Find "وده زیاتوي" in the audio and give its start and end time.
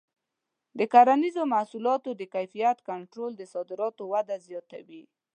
4.13-5.03